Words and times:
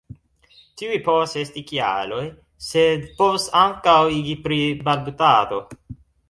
Tiuj 0.81 0.95
povas 1.07 1.35
esti 1.41 1.61
kialoj, 1.71 2.21
sed 2.69 3.05
povas 3.19 3.45
ankaŭ 3.65 3.95
igi 4.21 4.35
pri 4.49 4.59
balbutado. 4.89 5.63